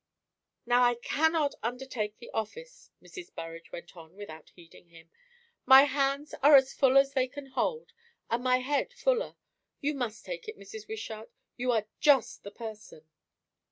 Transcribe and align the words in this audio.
"Now 0.65 0.81
I 0.81 0.95
cannot 0.95 1.53
undertake 1.61 2.17
the 2.17 2.31
office," 2.31 2.89
Mrs. 3.03 3.35
Burrage 3.35 3.71
went 3.71 3.95
on 3.95 4.15
without 4.15 4.49
heeding 4.55 4.87
him. 4.87 5.11
"My 5.67 5.83
hands 5.83 6.33
are 6.41 6.55
as 6.55 6.73
full 6.73 6.97
as 6.97 7.13
they 7.13 7.27
can 7.27 7.45
hold, 7.51 7.93
and 8.27 8.43
my 8.43 8.57
head 8.61 8.93
fuller. 8.93 9.35
You 9.79 9.93
must 9.93 10.25
take 10.25 10.47
it, 10.47 10.57
Mrs. 10.57 10.87
Wishart. 10.87 11.31
You 11.55 11.71
are 11.71 11.85
just 11.99 12.41
the 12.41 12.49
person." 12.49 13.05